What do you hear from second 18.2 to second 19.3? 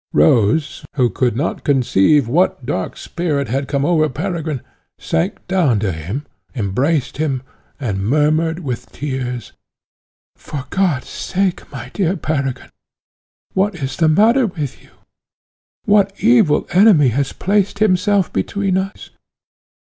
between us?